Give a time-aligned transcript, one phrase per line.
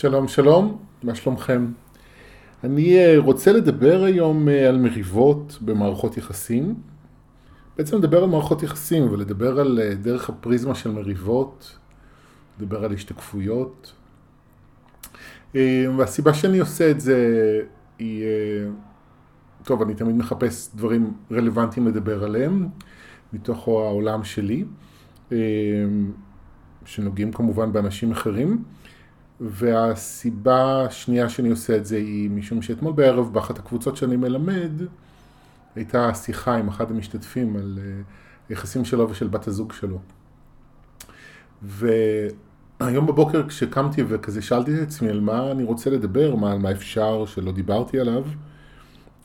[0.00, 1.66] שלום, שלום, מה שלומכם?
[2.64, 6.74] אני אה, רוצה לדבר היום אה, על מריבות במערכות יחסים.
[7.76, 11.78] בעצם לדבר על מערכות יחסים ולדבר על אה, דרך הפריזמה של מריבות,
[12.58, 13.92] לדבר על השתקפויות.
[15.96, 17.18] והסיבה שאני עושה את זה
[17.98, 18.24] היא,
[19.64, 22.68] טוב, אני תמיד מחפש דברים רלוונטיים לדבר עליהם,
[23.32, 24.64] מתוך העולם שלי,
[26.84, 28.62] שנוגעים כמובן באנשים אחרים.
[29.40, 34.70] והסיבה השנייה שאני עושה את זה היא משום שאתמול בערב באחת הקבוצות שאני מלמד
[35.76, 38.00] הייתה שיחה עם אחד המשתתפים על אה,
[38.50, 39.98] יחסים שלו ושל בת הזוג שלו.
[41.62, 47.26] והיום בבוקר כשקמתי וכזה שאלתי את עצמי על מה אני רוצה לדבר, מה, מה אפשר
[47.26, 48.24] שלא דיברתי עליו,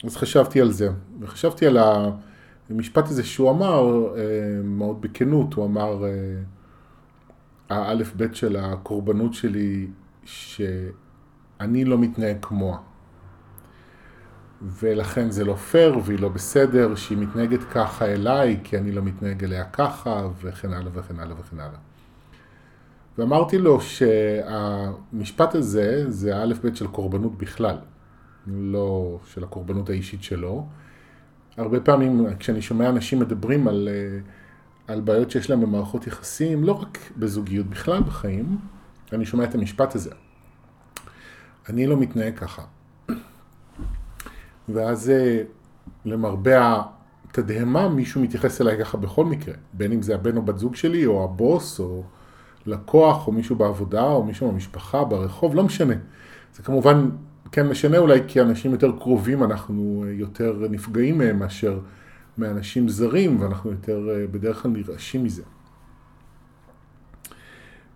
[0.04, 0.88] אז חשבתי על זה.
[1.20, 1.78] וחשבתי על
[2.70, 4.22] המשפט הזה שהוא אמר, אה,
[4.64, 6.10] מאוד בכנות, הוא אמר, אה,
[7.68, 9.86] האלף בית של הקורבנות שלי
[10.24, 12.78] שאני לא מתנהג כמוה.
[14.62, 19.44] ולכן זה לא פייר והיא לא בסדר, שהיא מתנהגת ככה אליי, כי אני לא מתנהג
[19.44, 21.78] אליה ככה, וכן הלאה וכן הלאה וכן הלאה.
[23.18, 27.76] ואמרתי לו שהמשפט הזה זה א' ב' של קורבנות בכלל,
[28.46, 30.66] לא של הקורבנות האישית שלו.
[31.56, 33.88] הרבה פעמים כשאני שומע אנשים מדברים על,
[34.88, 38.58] על בעיות שיש להם במערכות יחסים, לא רק בזוגיות, בכלל בחיים,
[39.14, 40.10] אני שומע את המשפט הזה.
[41.68, 42.62] אני לא מתנהג ככה.
[44.68, 45.42] ואז אה,
[46.04, 46.82] למרבה
[47.28, 51.06] התדהמה מישהו מתייחס אליי ככה בכל מקרה, בין אם זה הבן או בת זוג שלי,
[51.06, 52.02] או הבוס, או
[52.66, 55.94] לקוח, או מישהו בעבודה, או מישהו במשפחה, ברחוב, לא משנה.
[56.54, 57.10] זה כמובן
[57.52, 61.78] כן משנה אולי כי אנשים יותר קרובים אנחנו אה, יותר נפגעים מהם מאשר
[62.38, 65.42] מאנשים זרים, ואנחנו יותר אה, בדרך כלל נרעשים מזה.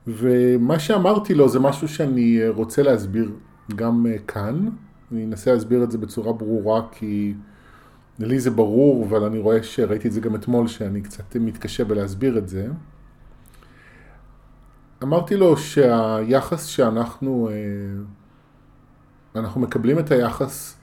[0.08, 3.32] ומה שאמרתי לו זה משהו שאני אה, רוצה להסביר
[3.76, 4.68] גם אה, כאן.
[5.12, 7.34] אני אנסה להסביר את זה בצורה ברורה כי
[8.18, 12.38] לי זה ברור, אבל אני רואה שראיתי את זה גם אתמול, שאני קצת מתקשה בלהסביר
[12.38, 12.68] את זה.
[15.02, 17.54] אמרתי לו שהיחס שאנחנו, אה,
[19.40, 20.76] אנחנו מקבלים את היחס,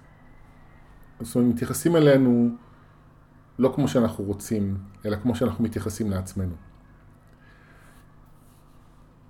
[1.21, 2.49] זאת אומרת, מתייחסים אלינו
[3.59, 6.55] לא כמו שאנחנו רוצים, אלא כמו שאנחנו מתייחסים לעצמנו.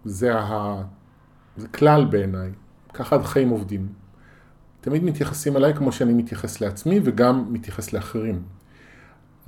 [0.05, 0.81] זה, ה...
[1.57, 2.51] זה כלל בעיניי,
[2.93, 3.88] ככה החיים עובדים.
[4.81, 8.43] תמיד מתייחסים אליי כמו שאני מתייחס לעצמי וגם מתייחס לאחרים.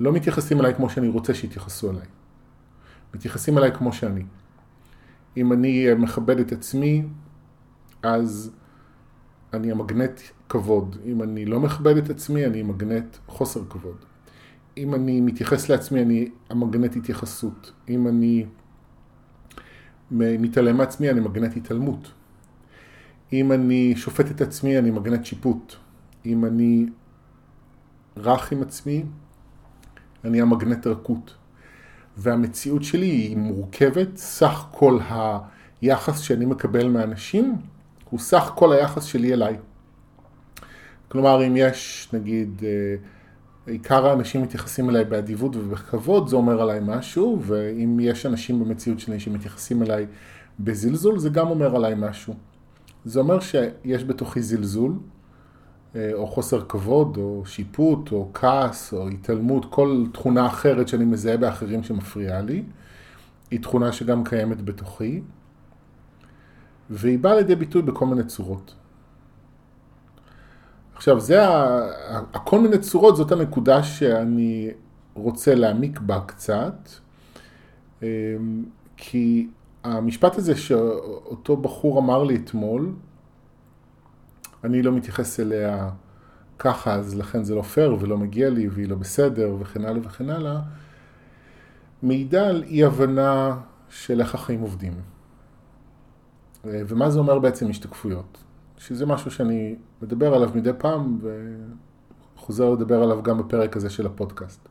[0.00, 2.06] לא מתייחסים אליי כמו שאני רוצה שיתייחסו אליי.
[3.14, 4.24] מתייחסים אליי כמו שאני.
[5.36, 7.02] אם אני מכבד את עצמי,
[8.02, 8.50] אז
[9.52, 10.96] אני המגנט כבוד.
[11.04, 13.96] אם אני לא מכבד את עצמי, אני מגנט חוסר כבוד.
[14.76, 17.72] אם אני מתייחס לעצמי, אני המגנט התייחסות.
[17.88, 18.46] אם אני
[20.10, 22.12] מתעלם מעצמי, אני מגנט התעלמות.
[23.32, 25.74] אם אני שופט את עצמי, אני מגנט שיפוט.
[26.26, 26.86] אם אני
[28.16, 29.04] רך עם עצמי,
[30.24, 31.34] אני המגנט רכות.
[32.16, 34.98] והמציאות שלי היא מורכבת, סך כל
[35.80, 37.56] היחס שאני מקבל מאנשים,
[38.10, 39.56] הוא סך כל היחס שלי אליי.
[41.08, 42.96] כלומר, אם יש, נגיד, אה,
[43.68, 49.20] עיקר האנשים מתייחסים אליי באדיבות ובכבוד, זה אומר עליי משהו, ואם יש אנשים במציאות שלי
[49.20, 50.06] שמתייחסים אליי
[50.60, 52.34] בזלזול, זה גם אומר עליי משהו.
[53.04, 54.92] זה אומר שיש בתוכי זלזול,
[55.96, 61.36] אה, או חוסר כבוד, או שיפוט, או כעס, או התעלמות, כל תכונה אחרת שאני מזהה
[61.36, 62.62] באחרים שמפריעה לי,
[63.50, 65.22] היא תכונה שגם קיימת בתוכי,
[66.90, 68.74] והיא באה לידי ביטוי בכל מיני צורות.
[70.98, 71.38] עכשיו, זה.
[72.34, 74.70] הכל מיני צורות, זאת הנקודה שאני
[75.14, 76.88] רוצה להעמיק בה קצת,
[78.02, 78.64] אמ,
[78.96, 79.48] כי
[79.84, 82.92] המשפט הזה שאותו בחור אמר לי אתמול,
[84.64, 85.90] אני לא מתייחס אליה
[86.58, 90.30] ככה, אז לכן זה לא פייר ולא מגיע לי והיא לא בסדר וכן הלאה וכן
[90.30, 90.60] הלאה,
[92.02, 93.58] מעידה על אי הבנה
[93.88, 94.94] של איך החיים עובדים.
[96.64, 98.47] ומה זה אומר בעצם השתקפויות.
[98.78, 101.18] שזה משהו שאני מדבר עליו מדי פעם
[102.36, 104.68] וחוזר לדבר עליו גם בפרק הזה של הפודקאסט.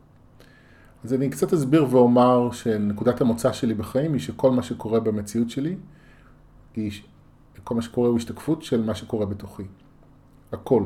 [1.03, 5.75] אז אני קצת אסביר ואומר שנקודת המוצא שלי בחיים היא שכל מה שקורה במציאות שלי,
[6.75, 6.91] היא,
[7.63, 9.63] כל מה שקורה הוא השתקפות של מה שקורה בתוכי.
[10.51, 10.83] הכל.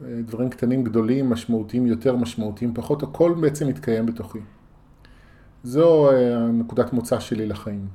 [0.00, 4.38] דברים קטנים, גדולים, משמעותיים יותר, משמעותיים פחות, הכל בעצם מתקיים בתוכי.
[5.62, 7.88] זו אה, נקודת מוצא שלי לחיים.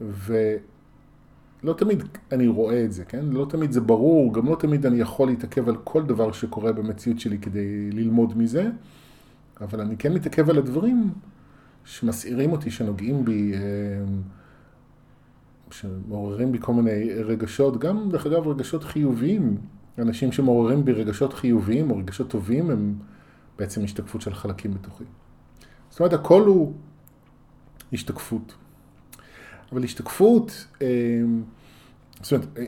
[0.00, 0.56] ו...
[1.64, 2.02] לא תמיד
[2.32, 3.24] אני רואה את זה, כן?
[3.24, 7.20] לא תמיד זה ברור, גם לא תמיד אני יכול להתעכב על כל דבר שקורה במציאות
[7.20, 8.70] שלי כדי ללמוד מזה,
[9.60, 11.10] אבל אני כן מתעכב על הדברים
[11.84, 13.58] שמסעירים אותי, שנוגעים בי, אה,
[15.70, 19.56] שמעוררים בי כל מיני רגשות, גם דרך אגב רגשות חיוביים.
[19.98, 22.94] אנשים שמעוררים בי רגשות חיוביים או רגשות טובים הם
[23.58, 25.04] בעצם השתקפות של חלקים בתוכי.
[25.90, 26.72] זאת אומרת, הכל הוא
[27.92, 28.54] השתקפות.
[29.74, 30.86] אבל השתקפות, אה,
[32.20, 32.64] זאת אומרת, אה,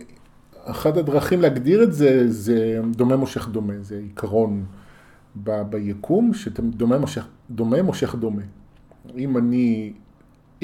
[0.64, 4.64] אחת הדרכים להגדיר את זה, זה דומה מושך דומה, זה עיקרון
[5.44, 8.42] ב, ביקום, שדומה מושך דומה, מושך דומה.
[9.16, 9.92] אם אני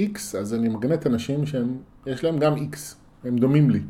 [0.00, 2.76] X, אז אני מגנט אנשים שיש להם גם X,
[3.24, 3.80] הם דומים לי.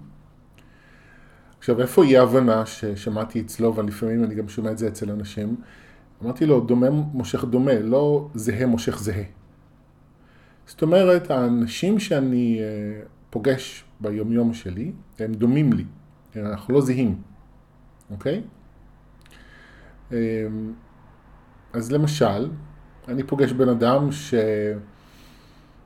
[1.59, 5.57] עכשיו, איפה אי ההבנה ששמעתי אצלו, אבל לפעמים אני גם שומע את זה אצל אנשים?
[6.23, 9.42] אמרתי לו, דומה מושך דומה, לא זהה מושך זהה.
[10.67, 15.85] זאת אומרת, האנשים שאני אה, פוגש ביומיום שלי, הם דומים לי,
[16.37, 17.23] אנחנו לא זהים,
[18.11, 18.43] אוקיי?
[20.13, 20.17] אמ,
[21.73, 22.51] אז למשל,
[23.09, 24.09] אני פוגש בן אדם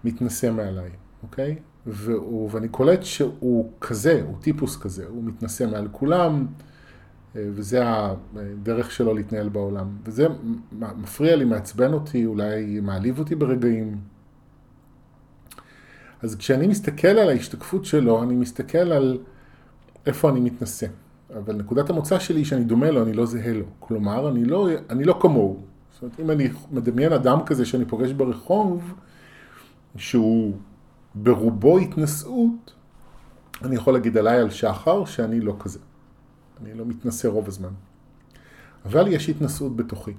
[0.04, 0.90] שמתנשא מעליי,
[1.22, 1.56] אוקיי?
[1.86, 6.46] והוא, ואני קולט שהוא כזה, הוא טיפוס כזה, הוא מתנשא מעל כולם,
[7.36, 7.82] אה, וזה
[8.36, 9.96] הדרך שלו להתנהל בעולם.
[10.04, 10.26] וזה
[10.72, 13.98] מפריע לי, מעצבן אותי, אולי מעליב אותי ברגעים.
[16.22, 19.18] אז כשאני מסתכל על ההשתקפות שלו, אני מסתכל על
[20.06, 20.86] איפה אני מתנשא.
[21.38, 23.64] אבל נקודת המוצא שלי היא שאני דומה לו, אני לא זהה לו.
[23.78, 25.62] כלומר, אני לא, אני לא כמוהו.
[25.92, 28.94] זאת אומרת, אם אני מדמיין אדם כזה שאני פוגש ברחוב,
[29.96, 30.56] שהוא
[31.14, 32.74] ברובו התנשאות,
[33.62, 35.78] אני יכול להגיד עליי על שחר שאני לא כזה.
[36.62, 37.70] אני לא מתנשא רוב הזמן.
[38.84, 40.12] אבל יש התנשאות בתוכי.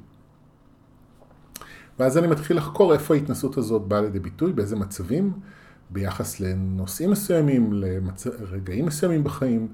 [1.99, 5.33] ואז אני מתחיל לחקור איפה ההתנסות הזאת באה לידי ביטוי, באיזה מצבים,
[5.89, 9.67] ביחס לנושאים מסוימים, לרגעים מסוימים בחיים,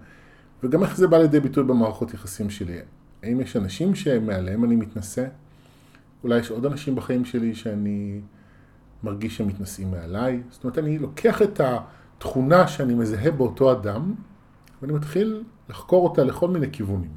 [0.63, 2.80] וגם איך זה בא לידי ביטוי במערכות יחסים שלי.
[3.24, 5.25] האם יש אנשים שמעליהם אני מתנשא?
[6.24, 8.21] אולי יש עוד אנשים בחיים שלי שאני
[9.04, 10.42] מרגיש שהם מתנשאים מעליי?
[10.50, 14.13] זאת אומרת, אני לוקח את התכונה שאני מזהה באותו אדם,
[14.81, 17.12] ואני מתחיל לחקור אותה לכל מיני כיוונים.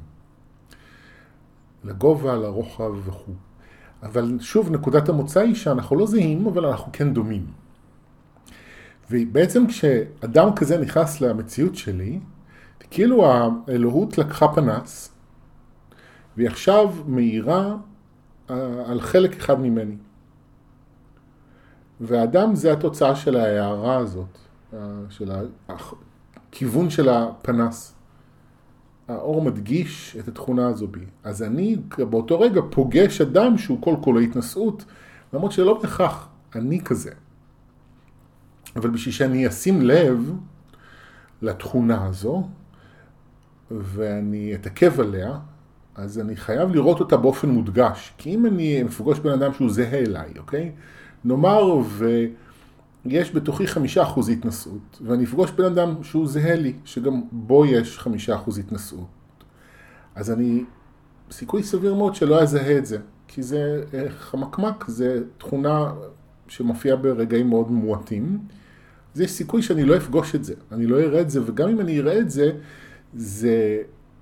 [1.83, 3.33] לגובה, לרוחב וכו'.
[4.03, 7.45] אבל שוב, נקודת המוצא היא שאנחנו לא זהים, אבל אנחנו כן דומים.
[9.11, 12.19] ובעצם כשאדם כזה נכנס למציאות שלי,
[12.89, 13.25] כאילו
[13.67, 15.11] האלוהות לקחה פנס,
[16.37, 17.75] והיא עכשיו מאירה
[18.49, 18.55] אה,
[18.85, 19.95] על חלק אחד ממני.
[22.01, 24.37] והאדם זה התוצאה של ההערה הזאת,
[24.73, 25.31] אה, של
[25.69, 27.93] הכיוון של הפנס.
[29.07, 31.05] האור מדגיש את התכונה הזו בי.
[31.23, 34.85] אז אני באותו רגע פוגש אדם שהוא כל כולו התנשאות,
[35.33, 37.11] למרות שלא בהכרח אני כזה.
[38.77, 40.33] אבל בשביל שאני אשים לב
[41.41, 42.47] לתכונה הזו,
[43.71, 45.39] ואני אתעכב עליה,
[45.95, 48.13] אז אני חייב לראות אותה באופן מודגש.
[48.17, 50.71] כי אם אני מפגוש בן אדם שהוא זהה אליי, אוקיי?
[51.25, 51.81] נאמר
[53.05, 57.99] ויש בתוכי חמישה אחוז התנשאות, ואני אפגוש בן אדם שהוא זהה לי, שגם בו יש
[57.99, 59.07] חמישה אחוז התנשאות.
[60.15, 60.63] אז אני,
[61.31, 62.97] סיכוי סביר מאוד שלא אזהה את זה,
[63.27, 65.91] כי זה אה, חמקמק, זה תכונה
[66.47, 68.39] שמופיעה ברגעים מאוד מועטים.
[69.15, 71.79] אז יש סיכוי שאני לא אפגוש את זה, אני לא אראה את זה, וגם אם
[71.79, 72.51] אני אראה את זה,
[73.13, 73.77] זה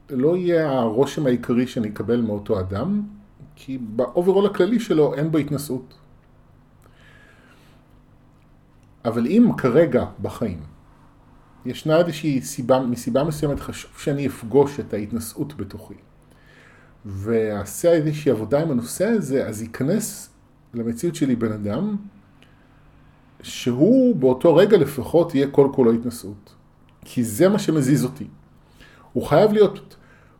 [0.10, 3.02] לא יהיה הרושם העיקרי שאני אקבל מאותו אדם,
[3.56, 5.94] כי ב overall הכללי שלו אין בו התנשאות.
[9.06, 10.60] אבל אם כרגע בחיים
[11.66, 15.94] ישנה איזושהי סיבה, מסיבה מסוימת חשוב שאני אפגוש את ההתנשאות בתוכי
[17.06, 20.30] ואעשה איזושהי עבודה עם הנושא הזה, אז ייכנס
[20.74, 21.96] למציאות שלי בן אדם
[23.46, 26.56] שהוא באותו רגע לפחות יהיה כל כולו התנשאות.
[27.06, 28.28] כי זה מה שמזיז אותי.
[29.14, 29.96] הוא חייב להיות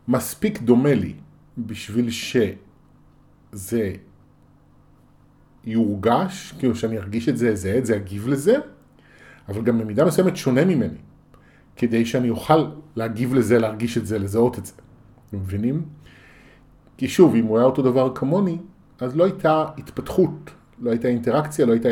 [0.08, 1.14] מספיק דומה לי
[1.58, 3.92] בשביל שזה
[5.64, 8.56] יורגש, כאילו שאני ארגיש את זה, אזהה את זה, אגיב לזה,
[9.48, 10.98] אבל גם במידה מסוימת שונה ממני,
[11.76, 14.72] כדי שאני אוכל להגיב לזה, להרגיש את זה, לזהות את זה.
[15.28, 15.82] אתם מבינים?
[16.96, 18.58] כי שוב, אם הוא היה אותו דבר כמוני,
[19.00, 21.88] אז לא הייתה התפתחות, לא הייתה אינטראקציה, לא הייתה,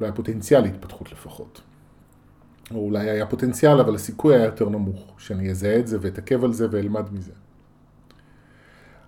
[0.00, 1.60] לא היה פוטנציאל להתפתחות לפחות.
[2.70, 6.52] או אולי היה פוטנציאל, אבל הסיכוי היה יותר נמוך, שאני אזהה את זה ואתעכב על
[6.52, 7.32] זה ואלמד מזה.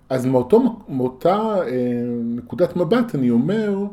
[0.08, 3.84] אז מאותו, מאותה אה, נקודת מבט אני אומר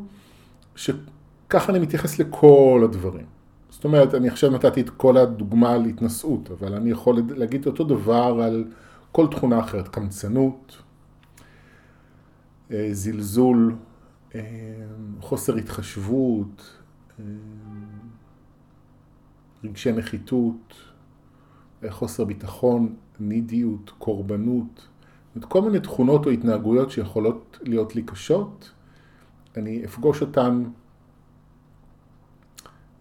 [0.76, 3.26] שככה אני מתייחס לכל הדברים.
[3.70, 7.84] זאת אומרת, אני עכשיו נתתי את כל הדוגמה על התנשאות, אבל אני יכול להגיד אותו
[7.84, 8.64] דבר על
[9.12, 10.76] כל תכונה אחרת, קמצנות,
[12.70, 13.85] אה, זלזול, אה,
[15.20, 16.80] חוסר התחשבות,
[17.20, 17.24] אה,
[19.64, 20.74] רגשי נחיתות,
[21.88, 24.88] חוסר ביטחון, נידיות, קורבנות,
[25.40, 28.70] כל מיני תכונות או התנהגויות שיכולות להיות לי קשות,
[29.56, 30.64] אני אפגוש אותן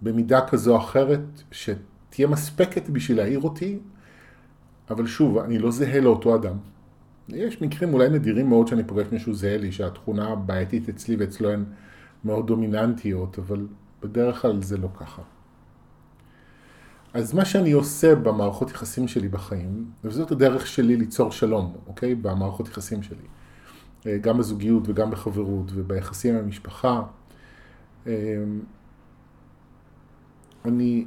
[0.02, 3.80] במידה כזו או אחרת שתהיה מספקת בשביל להעיר אותי,
[4.90, 6.58] אבל שוב, אני לא זהה לאותו אדם.
[7.30, 11.64] יש מקרים אולי נדירים מאוד שאני פוגש מישהו זהה לי, שהתכונה הבעייתית אצלי ואצלו הן
[12.26, 13.68] מאוד דומיננטיות, אבל
[14.04, 15.22] בדרך כלל זה לא ככה.
[17.14, 22.16] אז מה שאני עושה במערכות יחסים שלי בחיים, וזאת הדרך שלי ליצור שלום, אוקיי?
[22.16, 23.28] במערכות יחסים שלי.
[24.06, 27.02] אה, גם בזוגיות וגם בחברות וביחסים עם המשפחה.
[28.08, 28.44] אה,
[30.66, 31.06] אני,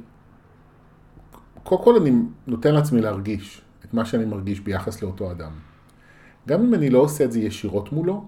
[1.63, 2.11] קודם כל אני
[2.47, 5.68] נותן לעצמי להרגיש את מה שאני מרגיש ביחס לאותו אדם.
[6.49, 8.25] גם אם אני לא עושה את זה ישירות מולו,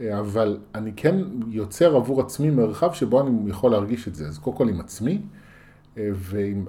[0.00, 1.16] אה, אבל אני כן
[1.48, 4.28] יוצר עבור עצמי מרחב שבו אני יכול להרגיש את זה.
[4.28, 5.22] אז קודם כל עם עצמי,
[5.96, 6.66] ועם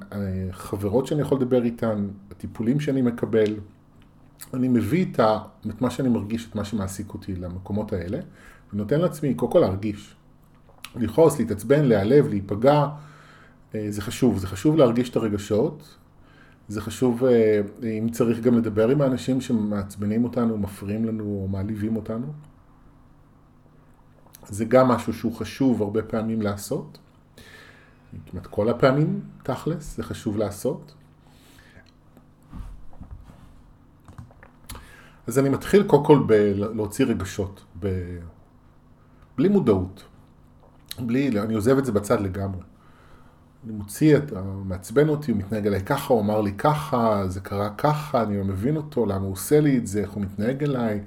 [0.51, 3.55] חברות שאני יכול לדבר איתן, הטיפולים שאני מקבל,
[4.53, 5.39] אני מביא את, ה,
[5.69, 8.19] את מה שאני מרגיש, את מה שמעסיק אותי למקומות האלה,
[8.73, 10.15] ונותן לעצמי קודם כל להרגיש.
[10.95, 12.87] לכעוס, להתעצבן, להיעלב, להיפגע,
[13.75, 14.37] אה, זה חשוב.
[14.37, 15.95] זה חשוב להרגיש את הרגשות,
[16.69, 21.95] זה חשוב אה, אם צריך גם לדבר עם האנשים שמעצבנים אותנו, מפריעים לנו או מעליבים
[21.95, 22.33] אותנו.
[24.47, 26.97] זה גם משהו שהוא חשוב הרבה פעמים לעשות.
[28.25, 30.93] כמעט כל הפעמים, תכלס, זה חשוב לעשות.
[35.27, 37.87] אז אני מתחיל קודם כל בלהוציא רגשות, ב...
[39.37, 40.03] בלי מודעות.
[40.99, 42.68] בלי, אני עוזב את זה בצד לגמרי.
[43.65, 44.33] אני מוציא את,
[44.65, 48.43] מעצבן אותי, הוא מתנהג אליי ככה, הוא אמר לי ככה, זה קרה ככה, אני לא
[48.43, 50.99] מבין אותו, למה הוא עושה לי את זה, איך הוא מתנהג אליי,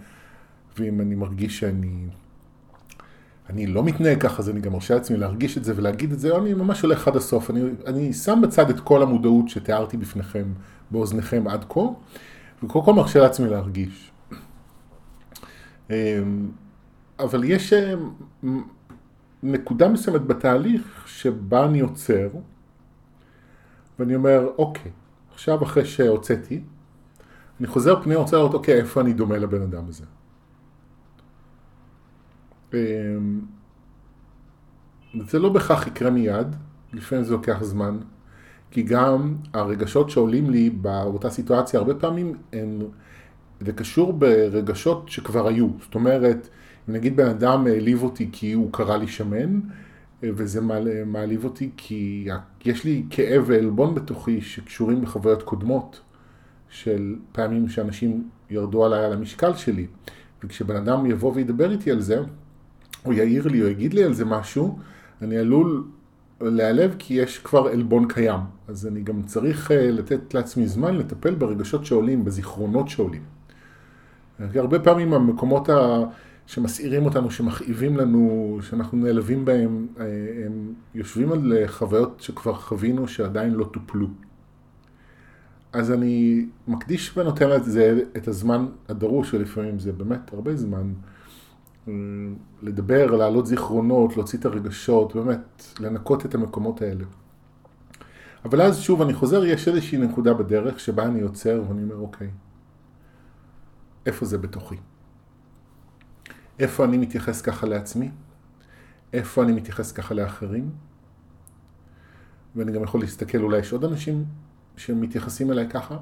[0.79, 2.07] ואם אני מרגיש שאני
[3.51, 6.37] אני לא מתנהג ככה, אז אני גם מרשה לעצמי להרגיש את זה ולהגיד את זה,
[6.37, 7.51] אני ממש הולך עד הסוף.
[7.51, 10.45] אני, אני שם בצד את כל המודעות שתיארתי בפניכם,
[10.91, 11.81] באוזניכם עד כה,
[12.63, 14.11] וקודם כל מרשה לעצמי להרגיש.
[15.91, 15.95] אמ,
[17.19, 18.63] אבל יש אמ,
[19.43, 22.29] נקודה מסוימת בתהליך שבה אני עוצר,
[23.99, 24.91] ואני אומר, אוקיי,
[25.35, 26.61] עכשיו אחרי שהוצאתי,
[27.61, 30.05] אני חוזר פנימה, רוצה לראות, אוקיי, איפה אני דומה לבן אדם הזה.
[32.75, 33.41] אמ,
[35.29, 36.57] זה לא בהכרח יקרה מיד,
[36.93, 37.99] לפעמים זה לוקח זמן,
[38.71, 42.79] כי גם הרגשות שעולים לי באותה סיטואציה, הרבה פעמים הם,
[43.61, 45.69] זה קשור ברגשות שכבר היו.
[45.81, 46.49] זאת אומרת,
[46.89, 49.61] נגיד בן אדם העליב אותי כי הוא קרא לי שמן,
[50.23, 50.61] וזה
[51.07, 52.29] מעליב אותי כי
[52.65, 56.01] יש לי כאב ועלבון בתוכי שקשורים בחוויות קודמות
[56.69, 59.87] של פעמים שאנשים ירדו עליי על המשקל שלי.
[60.45, 62.21] וכשבן אדם יבוא וידבר איתי על זה,
[63.05, 64.79] או יעיר לי או יגיד לי על זה משהו,
[65.23, 65.85] אני עלול
[66.41, 68.41] להיעלב כי יש כבר עלבון קיים.
[68.69, 73.23] אז אני גם צריך אה, לתת לעצמי זמן לטפל ברגשות שעולים, בזיכרונות שעולים.
[74.55, 75.99] הרבה פעמים המקומות ה...
[76.47, 80.05] שמסעירים אותנו, שמכאיבים לנו, שאנחנו נעלבים בהם, אה,
[80.47, 84.07] הם יושבים על חוויות שכבר חווינו שעדיין לא טופלו.
[85.73, 90.93] אז אני מקדיש ונותן לזה את הזמן הדרוש, ולפעמים זה באמת הרבה זמן,
[91.89, 91.93] אה,
[92.63, 97.05] לדבר, להעלות זיכרונות, להוציא את הרגשות, באמת, לנקות את המקומות האלה.
[98.45, 102.31] אבל אז שוב אני חוזר, יש איזושהי נקודה בדרך שבה אני עוצר ואני אומר, אוקיי,
[104.07, 104.77] איפה זה בתוכי?
[106.63, 108.11] איפה אני מתייחס ככה לעצמי?
[109.13, 110.71] איפה אני מתייחס ככה לאחרים?
[112.57, 114.25] ואני גם יכול להסתכל, אולי יש עוד אנשים
[114.77, 115.99] שמתייחסים אליי ככה,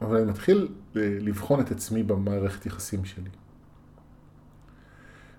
[0.00, 3.30] אבל אני מתחיל אה, לבחון את עצמי במערכת יחסים שלי.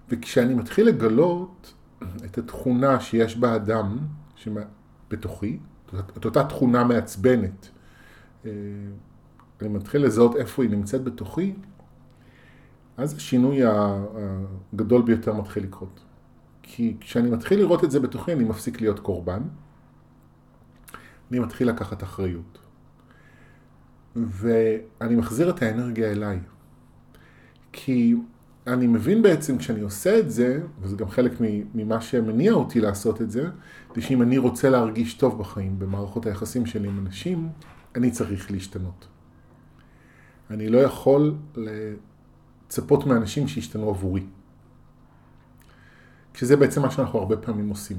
[0.09, 1.73] וכשאני מתחיל לגלות
[2.25, 3.97] את התכונה שיש באדם,
[5.09, 5.59] בתוכי,
[6.17, 7.69] את אותה תכונה מעצבנת,
[8.45, 8.51] אה,
[9.61, 11.53] אני מתחיל לזהות איפה היא נמצאת בתוכי,
[12.97, 13.59] אז השינוי
[14.73, 15.99] הגדול ביותר מתחיל לקרות.
[16.61, 19.41] כי כשאני מתחיל לראות את זה בתוכי, אני מפסיק להיות קורבן,
[21.31, 22.59] אני מתחיל לקחת אחריות.
[24.15, 26.39] ואני מחזיר את האנרגיה אליי.
[27.71, 28.15] כי
[28.67, 31.31] אני מבין בעצם כשאני עושה את זה, וזה גם חלק
[31.73, 33.49] ממה שמניע אותי לעשות את זה,
[33.95, 37.49] זה שאם אני רוצה להרגיש טוב בחיים, במערכות היחסים שלי עם אנשים,
[37.95, 39.07] אני צריך להשתנות.
[40.49, 41.35] אני לא יכול
[42.77, 44.23] לצפות מאנשים שישתנו עבורי.
[46.33, 47.97] כשזה בעצם מה שאנחנו הרבה פעמים עושים.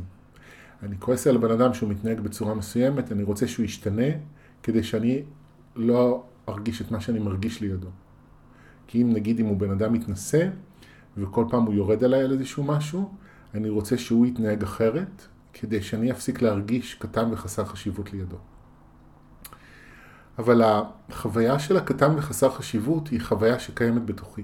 [0.83, 4.07] אני כועס על הבן אדם שהוא מתנהג בצורה מסוימת, אני רוצה שהוא ישתנה
[4.63, 5.23] כדי שאני
[5.77, 7.89] לא ארגיש את מה שאני מרגיש לידו.
[8.87, 10.49] כי אם נגיד אם הוא בן אדם מתנשא,
[11.17, 13.15] וכל פעם הוא יורד עליי על איזשהו משהו,
[13.55, 18.37] אני רוצה שהוא יתנהג אחרת, כדי שאני אפסיק להרגיש קטן וחסר חשיבות לידו.
[20.39, 24.43] אבל החוויה של הקטן וחסר חשיבות היא חוויה שקיימת בתוכי.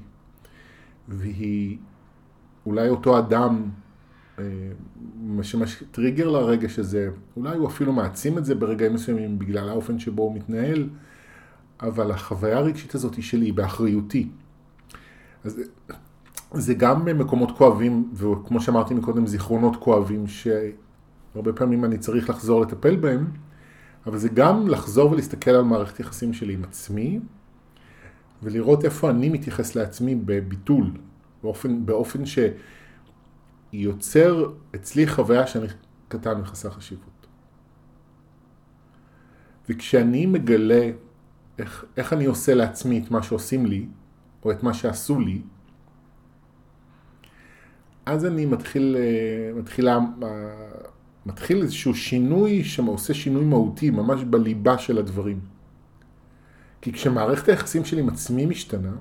[1.08, 1.76] והיא
[2.66, 3.68] אולי אותו אדם
[5.22, 10.22] משמש טריגר לרגש הזה, אולי הוא אפילו מעצים את זה ברגעים מסוימים בגלל האופן שבו
[10.22, 10.88] הוא מתנהל,
[11.80, 14.28] אבל החוויה הרגשית הזאת היא שלי, היא באחריותי.
[15.44, 15.60] אז
[16.52, 22.96] זה גם במקומות כואבים, וכמו שאמרתי מקודם, זיכרונות כואבים, שהרבה פעמים אני צריך לחזור לטפל
[22.96, 23.26] בהם,
[24.06, 27.20] אבל זה גם לחזור ולהסתכל על מערכת יחסים שלי עם עצמי,
[28.42, 30.90] ולראות איפה אני מתייחס לעצמי בביטול,
[31.42, 32.22] באופן, באופן
[33.72, 35.66] שיוצר אצלי חוויה שאני
[36.08, 37.26] קטן וחסר חשיבות.
[39.68, 40.90] וכשאני מגלה
[41.58, 43.86] איך, איך אני עושה לעצמי את מה שעושים לי,
[44.44, 45.42] או את מה שעשו לי,
[48.06, 49.98] אז אני מתחיל, אה, מתחילה,
[51.26, 55.51] מתחיל איזשהו שינוי שעושה שינוי מהותי, ממש בליבה של הדברים.
[56.82, 58.92] כי כשמערכת היחסים שלי עם עצמי משתנה,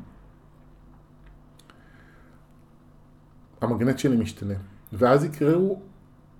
[3.61, 4.53] המגנט שלי משתנה.
[4.93, 5.81] ואז יקראו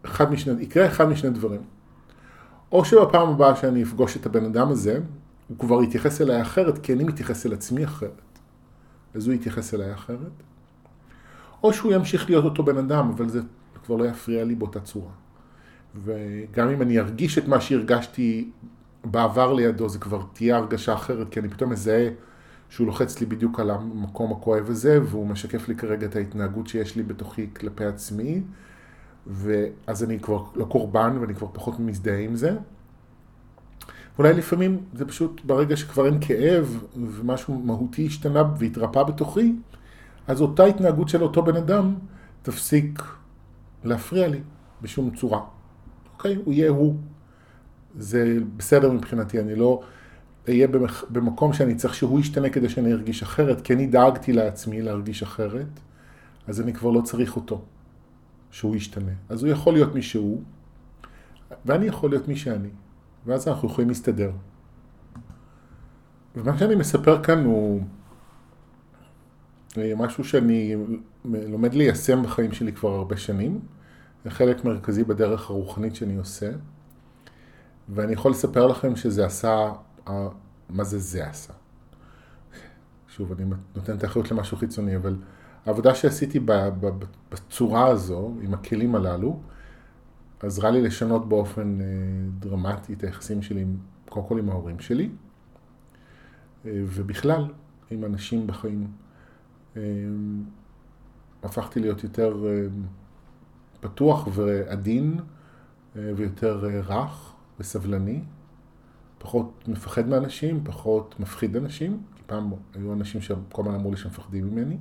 [0.05, 1.62] אחד משני, יקרה אחד משני דברים.
[2.71, 5.00] או שבפעם הבאה שאני אפגוש את הבן אדם הזה,
[5.48, 8.39] הוא כבר יתייחס אליי אחרת, כי אני מתייחס אל עצמי אחרת.
[9.13, 10.31] אז הוא יתייחס אליי אחרת.
[11.63, 13.41] או שהוא ימשיך להיות אותו בן אדם, אבל זה
[13.86, 15.12] כבר לא יפריע לי באותה צורה.
[16.03, 18.50] וגם אם אני ארגיש את מה שהרגשתי
[19.05, 22.08] בעבר לידו, זה כבר תהיה הרגשה אחרת, כי אני פתאום מזהה
[22.70, 26.96] שהוא לוחץ לי בדיוק על המקום הכואב הזה, והוא משקף לי כרגע את ההתנהגות שיש
[26.96, 28.41] לי בתוכי כלפי עצמי,
[29.27, 32.58] ואז אני כבר לא קורבן ואני כבר פחות מזדהה עם זה.
[34.17, 39.55] אולי לפעמים זה פשוט ברגע שכבר אין כאב ומשהו מהותי השתנה והתרפא בתוכי,
[40.27, 41.96] אז אותה התנהגות של אותו בן אדם
[42.41, 43.03] תפסיק
[43.84, 44.39] להפריע לי
[44.81, 45.39] בשום צורה.
[46.13, 46.36] אוקיי?
[46.46, 46.96] הוא יהיה הוא.
[47.95, 49.83] זה בסדר מבחינתי, אני לא
[50.48, 50.67] אהיה
[51.10, 55.79] במקום שאני צריך שהוא ישתנה כדי שאני ארגיש אחרת, כי אני דאגתי לעצמי להרגיש אחרת,
[56.48, 57.61] אז אני כבר לא צריך אותו,
[58.51, 59.11] שהוא ישתנה.
[59.29, 60.42] אז הוא יכול להיות מי שהוא,
[61.65, 62.70] ואני יכול להיות מי שאני,
[63.25, 64.31] ואז אנחנו יכולים להסתדר.
[66.35, 67.81] ומה שאני מספר כאן הוא
[69.77, 70.75] אה, משהו שאני
[71.25, 73.59] לומד ליישם בחיים שלי כבר הרבה שנים.
[74.24, 76.51] זה חלק מרכזי בדרך הרוחנית שאני עושה.
[77.89, 79.74] ואני יכול לספר לכם שזה עשה,
[80.70, 81.53] מה זה זה עשה?
[83.07, 85.15] שוב, אני נותן את האחריות למשהו חיצוני, אבל
[85.65, 86.39] העבודה שעשיתי
[87.29, 89.39] בצורה הזו, עם הכלים הללו,
[90.39, 91.85] עזרה לי לשנות באופן אה,
[92.39, 93.65] דרמטי את היחסים שלי,
[94.09, 95.09] קודם כל עם ההורים שלי,
[96.65, 97.46] אה, ובכלל
[97.91, 98.87] עם אנשים בחיים.
[99.77, 99.81] אה,
[101.44, 102.44] הפכתי להיות יותר
[103.79, 105.20] פתוח ועדין
[105.96, 108.22] ויותר רך וסבלני,
[109.18, 114.48] פחות מפחד מאנשים, פחות מפחיד אנשים, כי פעם היו אנשים שכל הזמן אמרו לי שמפחדים
[114.48, 114.77] ממני.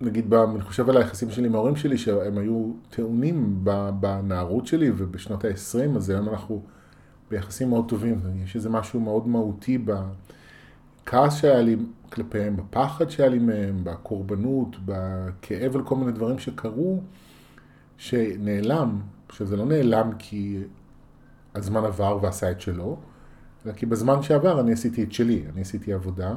[0.00, 3.64] ונגיד, אני חושב על היחסים שלי עם ההורים שלי, שהם היו טעונים
[4.00, 6.62] בנערות שלי ובשנות ה-20, אז היום אנחנו
[7.30, 8.20] ביחסים מאוד טובים.
[8.44, 11.76] יש איזה משהו מאוד מהותי בכעס שהיה לי
[12.12, 17.02] כלפיהם, בפחד שהיה לי מהם, בקורבנות, בכאב על כל מיני דברים שקרו.
[17.98, 19.00] שנעלם,
[19.32, 20.58] שזה לא נעלם כי
[21.54, 22.96] הזמן עבר ועשה את שלו,
[23.66, 26.34] אלא כי בזמן שעבר אני עשיתי את שלי, אני עשיתי עבודה,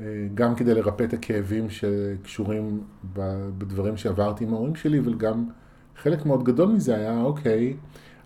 [0.00, 2.84] אה, גם כדי לרפא את הכאבים שקשורים
[3.58, 5.48] בדברים שעברתי עם ההורים שלי, וגם
[5.96, 7.76] חלק מאוד גדול מזה היה, אוקיי,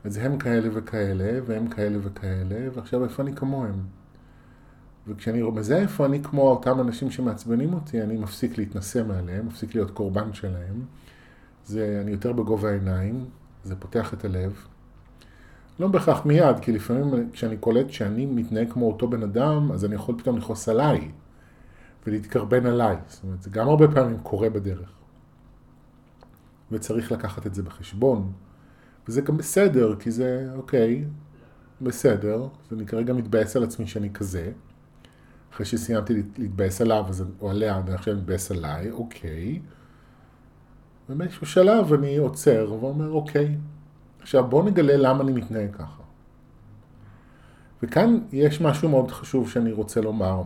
[0.04, 3.82] אז הם כאלה וכאלה, והם כאלה וכאלה, ועכשיו איפה אני כמוהם?
[5.08, 9.90] וכשאני מזהה איפה אני כמו אותם אנשים שמעצבנים אותי, אני מפסיק להתנשא מעליהם, מפסיק להיות
[9.90, 10.82] קורבן שלהם,
[11.70, 13.24] זה אני יותר בגובה העיניים,
[13.64, 14.66] זה פותח את הלב.
[15.80, 19.94] לא בהכרח מיד, כי לפעמים כשאני קולט שאני מתנהג כמו אותו בן אדם, אז אני
[19.94, 21.10] יכול פתאום לכעוס עליי
[22.06, 22.96] ולהתקרבן עליי.
[23.08, 24.92] זאת אומרת, זה גם הרבה פעמים קורה בדרך.
[26.72, 28.32] וצריך לקחת את זה בחשבון.
[29.08, 31.04] וזה גם בסדר, כי זה, אוקיי,
[31.80, 34.52] בסדר, אז אני כרגע מתבאס על עצמי שאני כזה.
[35.52, 37.04] אחרי שסיימתי להתבאס עליו
[37.40, 39.60] או עליה, אני עכשיו מתבאס עליי, אוקיי.
[41.10, 43.56] ובאיזשהו שלב אני עוצר ואומר, אוקיי,
[44.20, 46.02] עכשיו בואו נגלה למה אני מתנהג ככה.
[47.82, 50.42] וכאן יש משהו מאוד חשוב שאני רוצה לומר.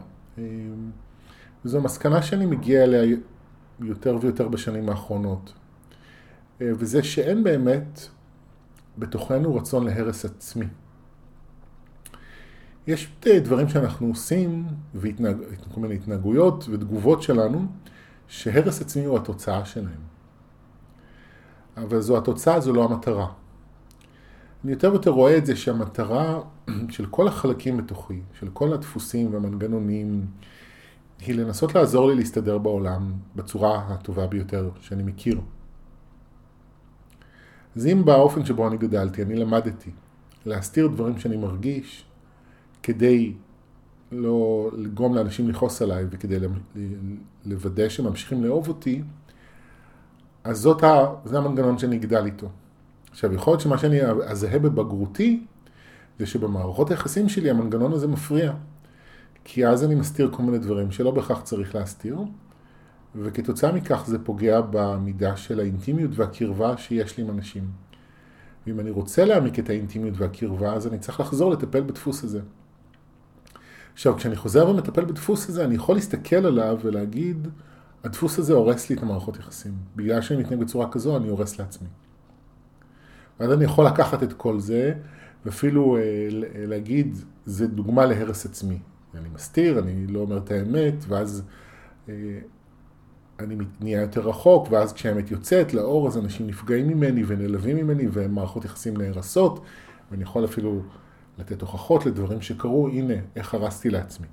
[1.65, 3.17] וזו מסקנה שאני מגיע אליה
[3.81, 5.53] יותר ויותר בשנים האחרונות.
[6.61, 8.01] וזה שאין באמת
[8.99, 10.67] בתוכנו רצון להרס עצמי.
[12.87, 17.67] יש דברים שאנחנו עושים, וכל מיני התנהגויות ותגובות שלנו,
[18.29, 20.14] שהרס עצמי הוא התוצאה שלהם.
[21.77, 23.27] אבל זו התוצאה, זו לא המטרה.
[24.65, 26.41] אני יותר ויותר רואה את זה שהמטרה
[26.95, 30.27] של כל החלקים בתוכי, של כל הדפוסים והמנגנונים,
[31.21, 35.41] היא לנסות לעזור לי להסתדר בעולם בצורה הטובה ביותר שאני מכיר.
[37.77, 39.91] אז אם באופן שבו אני גדלתי, אני למדתי
[40.47, 42.05] להסתיר דברים שאני מרגיש
[42.83, 43.33] כדי
[44.13, 46.39] לא לגרום לאנשים לכעוס עליי וכדי
[47.45, 49.03] לוודא שממשיכים לאהוב אותי,
[50.45, 52.49] אז זאת ה, זה המנגנון שאני אגדל איתו.
[53.11, 55.47] עכשיו, יכול להיות שמה שאני אזהה בבגרותי,
[56.19, 58.53] זה שבמערכות היחסים שלי המנגנון הזה מפריע.
[59.45, 62.19] כי אז אני מסתיר כל מיני דברים שלא בהכרח צריך להסתיר,
[63.17, 67.65] וכתוצאה מכך זה פוגע במידה של האינטימיות והקרבה שיש לי עם אנשים.
[68.67, 72.41] ואם אני רוצה להעמיק את האינטימיות והקרבה, אז אני צריך לחזור לטפל בדפוס הזה.
[73.93, 77.49] עכשיו, כשאני חוזר ומטפל בדפוס הזה, אני יכול להסתכל עליו ולהגיד,
[78.05, 79.73] הדפוס הזה הורס לי את המערכות יחסים.
[79.97, 81.89] בגלל שאני מתנהג בצורה כזו, אני הורס לעצמי.
[83.41, 84.95] ואז אני יכול לקחת את כל זה,
[85.45, 86.03] ואפילו אה,
[86.67, 88.79] להגיד, זה דוגמה להרס עצמי.
[89.15, 91.43] אני מסתיר, אני לא אומר את האמת, ואז
[92.09, 92.15] אה,
[93.39, 98.65] אני נהיה יותר רחוק, ואז כשהאמת יוצאת לאור, אז אנשים נפגעים ממני ונעלבים ממני, ומערכות
[98.65, 99.65] יחסים נהרסות,
[100.11, 100.83] ואני יכול אפילו
[101.39, 104.27] לתת הוכחות לדברים שקרו, הנה, איך הרסתי לעצמי.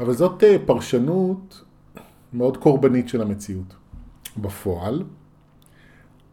[0.00, 1.64] אבל זאת אה, פרשנות
[2.32, 3.74] מאוד קורבנית של המציאות.
[4.36, 5.02] בפועל,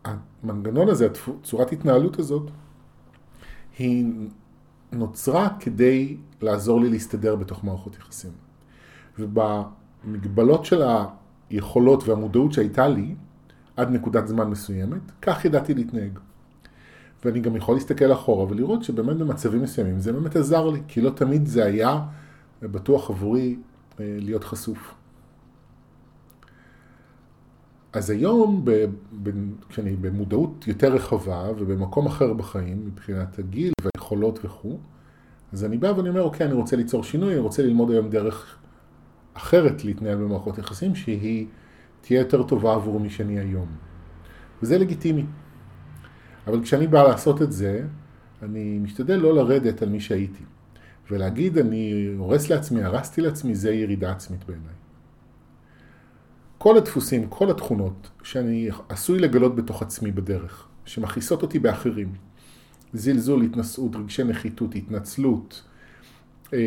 [0.04, 1.08] המנגנון הזה,
[1.44, 2.52] צורת התנהלות הזאת,
[3.78, 4.06] היא
[4.92, 8.32] נוצרה כדי לעזור לי להסתדר בתוך מערכות יחסים.
[9.20, 10.82] ובמגבלות של
[11.50, 13.16] היכולות והמודעות שהייתה לי,
[13.78, 16.20] עד נקודת זמן מסוימת, כך ידעתי להתנהג.
[17.26, 21.10] ואני גם יכול להסתכל אחורה ולראות שבאמת במצבים מסוימים זה באמת עזר לי, כי לא
[21.10, 22.02] תמיד זה היה
[22.62, 23.56] בטוח עבורי
[24.00, 24.94] אה, להיות חשוף.
[27.93, 28.86] אז היום, ב,
[29.23, 29.30] ב,
[29.69, 34.78] כשאני במודעות יותר רחבה ובמקום אחר בחיים, מבחינת הגיל והיכולות וכו',
[35.54, 38.58] אז אני בא ואני אומר, אוקיי, אני רוצה ליצור שינוי, אני רוצה ללמוד היום דרך
[39.34, 41.47] אחרת להתנהל במערכות יחסים, שהיא
[42.02, 43.67] תהיה יותר טובה עבור מי שאני היום.
[44.63, 45.25] וזה לגיטימי.
[46.47, 47.86] אבל כשאני בא לעשות את זה,
[48.43, 50.43] אני משתדל לא לרדת על מי שהייתי.
[51.12, 54.73] ולהגיד, אני הורס לעצמי, הרסתי לעצמי, זה ירידה עצמית בעיניי.
[56.60, 62.13] כל הדפוסים, כל התכונות שאני עשוי לגלות בתוך עצמי בדרך, שמכעיסות אותי באחרים,
[62.93, 65.63] זלזול, התנשאות, רגשי נחיתות, התנצלות,
[66.54, 66.60] אה,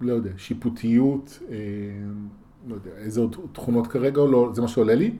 [0.00, 1.56] לא יודע, שיפוטיות, אה,
[2.68, 5.16] לא יודע, איזה עוד תכונות כרגע או לא, זה מה שעולה לי.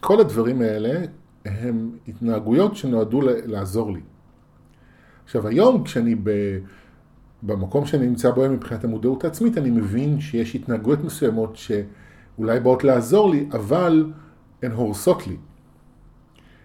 [0.00, 1.04] כל הדברים האלה
[1.44, 4.00] הם התנהגויות שנועדו לעזור לי.
[5.24, 6.30] עכשיו היום כשאני ב...
[7.42, 11.56] במקום שאני נמצא בו מבחינת המודעות העצמית, אני מבין שיש התנהגויות מסוימות
[12.38, 14.12] שאולי באות לעזור לי, אבל
[14.62, 15.36] הן הורסות לי.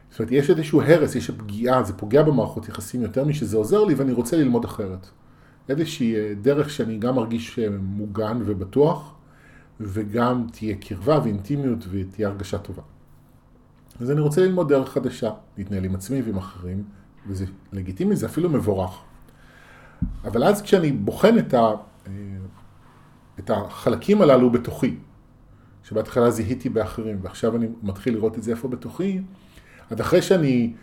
[0.09, 3.93] זאת אומרת, יש איזשהו הרס, יש פגיעה, זה פוגע במערכות יחסים יותר משזה עוזר לי
[3.93, 5.07] ואני רוצה ללמוד אחרת.
[5.69, 9.13] איזושהי אה, דרך שאני גם מרגיש אה, מוגן ובטוח,
[9.79, 12.81] וגם תהיה קרבה ואינטימיות ותהיה הרגשה טובה.
[14.01, 16.83] אז אני רוצה ללמוד דרך חדשה, להתנהל עם עצמי ועם אחרים,
[17.27, 19.01] וזה לגיטימי, זה אפילו מבורך.
[20.25, 21.57] אבל אז כשאני בוחן את, ה,
[22.07, 22.11] אה,
[23.39, 24.95] את החלקים הללו בתוכי,
[25.83, 29.21] שבהתחלה זיהיתי באחרים, ועכשיו אני מתחיל לראות את זה איפה בתוכי,
[29.89, 30.73] עד אחרי שאני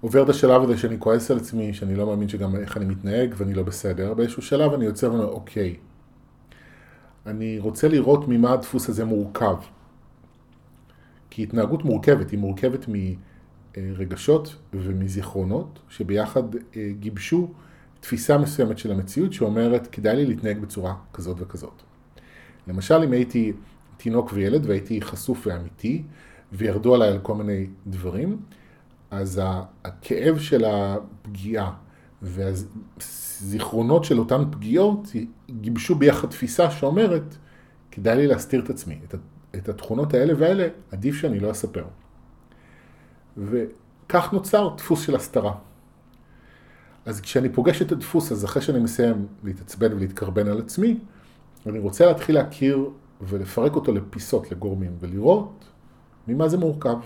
[0.00, 3.34] עובר את השלב הזה שאני כועס על עצמי, שאני לא מאמין שגם איך אני מתנהג
[3.36, 5.76] ואני לא בסדר, באיזשהו שלב אני יוצא ואומר, אוקיי,
[7.26, 9.56] אני רוצה לראות ממה הדפוס הזה מורכב.
[11.30, 12.86] כי התנהגות מורכבת, היא מורכבת
[13.76, 17.48] מרגשות ומזיכרונות, שביחד אה, גיבשו
[18.00, 21.82] תפיסה מסוימת של המציאות שאומרת, כדאי לי להתנהג בצורה כזאת וכזאת.
[22.68, 23.52] למשל, אם הייתי
[24.02, 26.02] תינוק וילד והייתי חשוף ואמיתי,
[26.52, 28.40] וירדו עליי על כל מיני דברים,
[29.10, 29.40] אז
[29.84, 31.72] הכאב של הפגיעה
[32.22, 35.08] והזיכרונות של אותן פגיעות
[35.50, 37.36] גיבשו ביחד תפיסה שאומרת,
[37.90, 38.98] כדאי לי להסתיר את עצמי,
[39.54, 41.84] את התכונות האלה והאלה, עדיף שאני לא אספר.
[43.36, 45.54] וכך נוצר דפוס של הסתרה.
[47.06, 50.98] אז כשאני פוגש את הדפוס, אז אחרי שאני מסיים להתעצבן ולהתקרבן על עצמי,
[51.66, 55.64] אני רוצה להתחיל להכיר ולפרק אותו לפיסות, לגורמים, ולראות
[56.28, 56.98] ממה זה מורכב.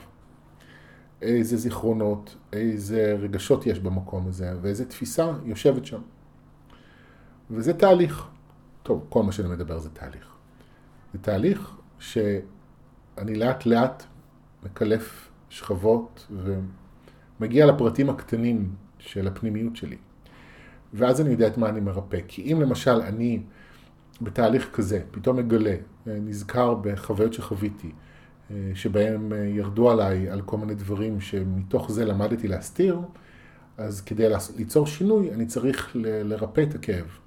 [1.22, 6.00] איזה זיכרונות, איזה רגשות יש במקום הזה, ואיזה תפיסה יושבת שם.
[7.50, 8.26] וזה תהליך.
[8.82, 10.36] טוב, כל מה שאני מדבר זה תהליך.
[11.12, 14.04] זה תהליך שאני לאט לאט
[14.62, 16.26] מקלף שכבות
[17.40, 19.96] ומגיע לפרטים הקטנים של הפנימיות שלי.
[20.94, 22.18] ואז אני יודע את מה אני מרפא.
[22.28, 23.42] כי אם למשל אני
[24.22, 27.92] בתהליך כזה, פתאום מגלה, נזכר בחוויות שחוויתי,
[28.74, 33.00] שבהם ירדו עליי על כל מיני דברים שמתוך זה למדתי להסתיר,
[33.78, 37.18] אז כדי ליצור שינוי אני צריך לרפא את הכאב.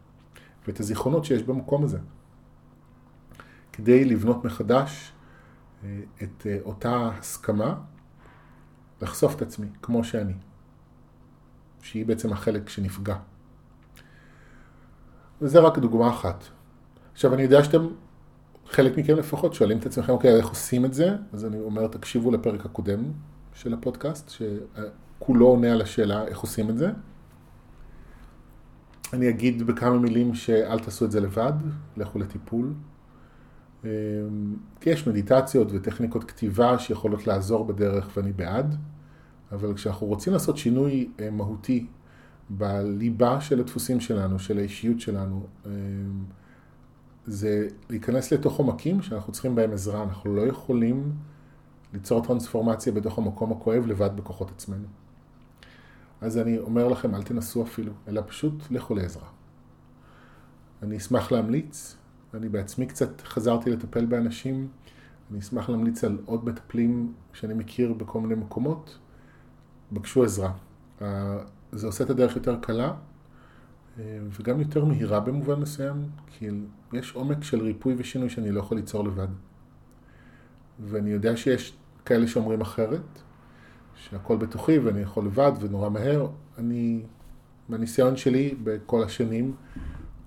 [0.68, 1.98] ואת הזיכרונות שיש במקום הזה.
[3.74, 5.12] כדי לבנות מחדש
[5.84, 7.76] אה, את אה, אותה הסכמה
[9.02, 10.34] לחשוף את עצמי כמו שאני,
[11.82, 13.16] שהיא בעצם החלק שנפגע.
[15.42, 16.44] וזה רק דוגמה אחת.
[17.14, 17.88] עכשיו אני יודע שאתם,
[18.70, 21.16] חלק מכם לפחות, שואלים את עצמכם, אוקיי, איך עושים את זה?
[21.34, 23.04] אז אני אומר, תקשיבו לפרק הקודם
[23.54, 26.92] של הפודקאסט, שכולו עונה על השאלה איך עושים את זה.
[29.14, 31.54] אני אגיד בכמה מילים שאל תעשו את זה לבד,
[31.98, 32.74] לכו לטיפול.
[33.84, 33.90] אמ,
[34.82, 38.76] כי יש מדיטציות וטכניקות כתיבה שיכולות לעזור בדרך ואני בעד,
[39.52, 41.88] אבל כשאנחנו רוצים לעשות שינוי אה, מהותי
[42.50, 45.72] בליבה של הדפוסים שלנו, של האישיות שלנו, אמ,
[47.28, 50.04] זה להיכנס לתוך עומקים שאנחנו צריכים בהם עזרה.
[50.04, 51.12] אנחנו לא יכולים
[51.94, 54.88] ליצור טרנספורמציה בתוך המקום הכואב לבד בכוחות עצמנו.
[56.22, 59.28] אז אני אומר לכם, אל תנסו אפילו, אלא פשוט לכו לעזרה.
[60.84, 61.96] אני אשמח להמליץ,
[62.34, 64.68] אני בעצמי קצת חזרתי לטפל באנשים,
[65.32, 68.98] אני אשמח להמליץ על עוד מטפלים שאני מכיר בכל מיני מקומות,
[69.92, 70.52] בקשו עזרה.
[71.72, 72.94] זה עושה את הדרך יותר קלה
[74.08, 76.50] וגם יותר מהירה במובן מסוים, כי
[76.94, 79.28] יש עומק של ריפוי ושינוי שאני לא יכול ליצור לבד.
[80.80, 83.02] ואני יודע שיש כאלה שאומרים אחרת,
[83.96, 86.28] שהכל בתוכי ואני יכול לבד ונורא מהר.
[86.58, 87.02] אני,
[87.70, 89.56] בניסיון שלי בכל השנים,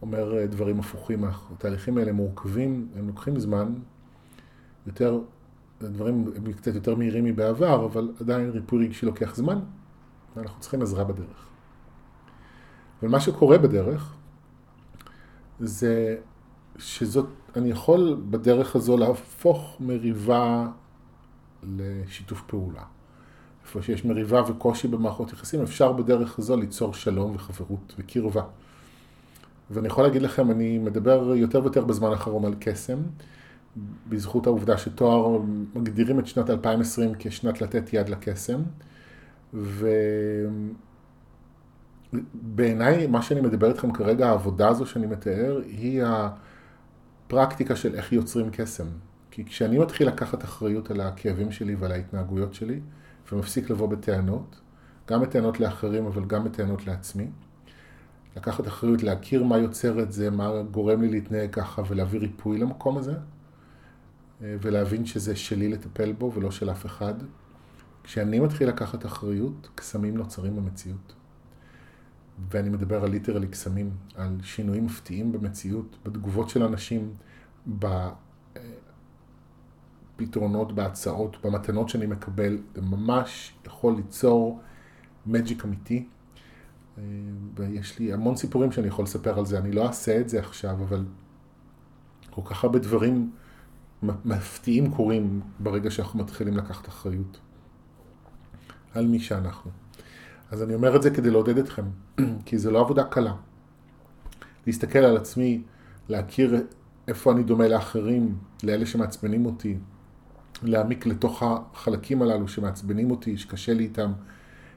[0.03, 1.25] אומר אה, דברים הפוכים.
[1.25, 3.75] התהליכים האלה מורכבים, הם לוקחים זמן,
[4.87, 5.21] יותר,
[5.81, 9.59] הדברים הם קצת יותר מהירים מבעבר, אבל עדיין ריפוי רגשי לוקח זמן,
[10.37, 11.47] ואנחנו צריכים עזרה בדרך.
[13.03, 14.15] אבל מה שקורה בדרך,
[15.61, 16.17] זה
[16.79, 20.67] שזאת, אני יכול בדרך הזו להפוך מריבה
[21.63, 22.83] לשיתוף פעולה.
[23.63, 28.43] איפה שיש מריבה וקושי במערכות יחסים, אפשר בדרך הזו ליצור שלום וחברות וקרבה.
[29.71, 32.99] ואני יכול להגיד לכם, אני מדבר יותר ויותר בזמן האחרון על קסם,
[34.09, 35.39] בזכות העובדה שתואר
[35.75, 38.61] מגדירים את שנת 2020 כשנת לתת יד לקסם,
[42.15, 46.03] ובעיניי מה שאני מדבר איתכם כרגע, העבודה הזו שאני מתאר, היא
[47.31, 48.87] הפרקטיקה של איך יוצרים קסם.
[49.31, 52.81] כי כשאני מתחיל לקחת אחריות על הכאבים שלי ועל ההתנהגויות שלי,
[53.33, 54.61] ומפסיק לבוא בטענות,
[55.11, 57.27] גם בטענות לאחרים אבל גם בטענות לעצמי,
[58.37, 62.99] לקחת אחריות, להכיר מה יוצר את זה, מה גורם לי להתנהג ככה ולהביא ריפוי למקום
[62.99, 63.15] הזה,
[64.43, 67.15] אה, ולהבין שזה שלי לטפל בו ולא של אף אחד.
[68.05, 71.20] כשאני מתחיל לקחת אחריות, קסמים נוצרים במציאות.
[72.51, 77.15] ואני מדבר על ליטרלי קסמים, על שינויים מפתיעים במציאות, בתגובות של אנשים,
[80.17, 84.61] בפתרונות, בהצעות, במתנות שאני מקבל, זה ממש יכול ליצור
[85.27, 86.09] מג'יק אמיתי.
[86.99, 87.03] אה,
[87.55, 90.73] ויש לי המון סיפורים שאני יכול לספר על זה, אני לא אעשה את זה עכשיו,
[90.73, 91.05] אבל
[92.31, 93.31] כל כך הרבה דברים
[94.03, 97.41] מפתיעים קורים ברגע שאנחנו מתחילים לקחת אחריות
[98.95, 99.71] על מי שאנחנו.
[100.51, 101.85] אז אני אומר את זה כדי לעודד אתכם,
[102.47, 103.35] כי זה לא עבודה קלה.
[104.67, 105.63] להסתכל על עצמי,
[106.09, 106.65] להכיר
[107.09, 109.79] איפה אני דומה לאחרים, לאלה שמעצבנים אותי,
[110.63, 114.13] להעמיק לתוך החלקים הללו שמעצבנים אותי, שקשה לי איתם,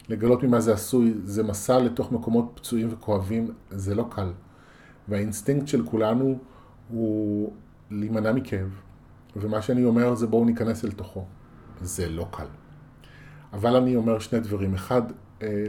[0.09, 4.31] לגלות ממה זה עשוי, זה מסע לתוך מקומות פצועים וכואבים, זה לא קל.
[5.07, 6.37] והאינסטינקט של כולנו
[6.89, 7.53] הוא
[7.91, 8.69] להימנע מכאב.
[9.35, 11.25] ומה שאני אומר זה בואו ניכנס אל תוכו.
[11.81, 12.45] זה לא קל.
[13.53, 14.73] אבל אני אומר שני דברים.
[14.73, 15.01] אחד,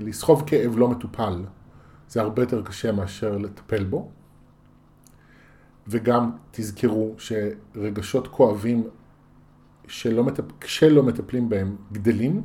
[0.00, 1.44] לסחוב כאב לא מטופל,
[2.08, 4.10] זה הרבה יותר קשה מאשר לטפל בו.
[5.88, 8.84] וגם תזכרו שרגשות כואבים
[9.88, 10.44] שלא, מטפ...
[10.60, 12.42] כשלא מטפלים בהם גדלים,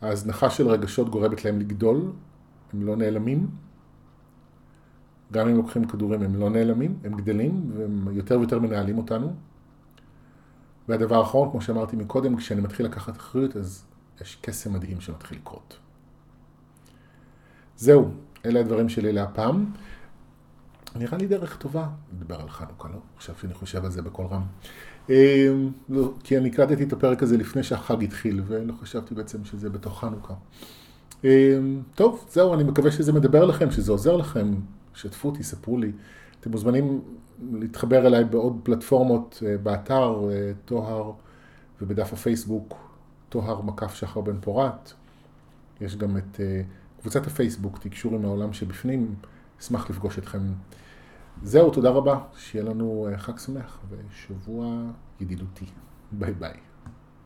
[0.00, 2.12] ההזנחה של רגשות גורמת להם לגדול,
[2.72, 3.48] הם לא נעלמים.
[5.32, 9.34] גם אם לוקחים כדורים הם לא נעלמים, הם גדלים והם יותר ויותר מנהלים אותנו.
[10.88, 13.84] והדבר האחרון, כמו שאמרתי מקודם, כשאני מתחיל לקחת אחריות, אז
[14.20, 15.78] יש קסם מדהים שמתחיל לקרות.
[17.80, 18.10] זהו,
[18.44, 19.64] אלה הדברים שלי להפעם.
[20.96, 22.98] נראה לי דרך טובה לדבר על חנוכה, לא?
[23.16, 24.42] עכשיו שאני חושב על זה בקול רם.
[25.08, 25.14] אמ,
[25.88, 30.00] לא, כי אני הקלטתי את הפרק הזה לפני שהחג התחיל, ולא חשבתי בעצם שזה בתוך
[30.00, 30.34] חנוכה.
[31.24, 31.28] אמ,
[31.94, 34.54] טוב, זהו, אני מקווה שזה מדבר לכם, שזה עוזר לכם,
[34.94, 35.92] שתפו אותי, ספרו לי.
[36.40, 37.00] אתם מוזמנים
[37.52, 41.12] להתחבר אליי בעוד פלטפורמות אה, באתר אה, טוהר
[41.82, 42.74] ובדף הפייסבוק
[43.28, 44.92] טוהר מקף שחר בן פורת.
[45.80, 46.62] יש גם את אה,
[47.00, 49.14] קבוצת הפייסבוק, תקשור עם העולם שבפנים,
[49.60, 50.38] אשמח לפגוש אתכם.
[51.42, 54.82] זהו, תודה רבה, שיהיה לנו חג שמח ושבוע
[55.20, 55.66] ידידותי.
[56.12, 56.69] ביי ביי.